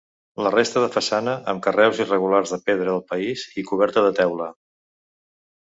La 0.45 0.51
resta 0.53 0.81
de 0.83 0.87
façana 0.95 1.35
amb 1.53 1.61
carreus 1.67 2.01
irregulars 2.05 2.55
de 2.55 2.61
pedra 2.71 2.89
del 2.89 3.05
país 3.13 3.47
i 3.63 3.67
coberta 3.73 4.07
de 4.07 4.13
teula. 4.23 4.53